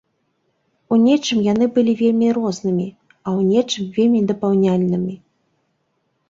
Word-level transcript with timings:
У 0.93 0.97
нечым 1.07 1.37
яны 1.47 1.67
былі 1.75 1.93
вельмі 1.99 2.31
рознымі, 2.37 2.87
а 3.25 3.35
ў 3.41 3.51
нечым 3.51 3.83
вельмі 3.99 4.23
дапаўняльнымі. 4.33 5.15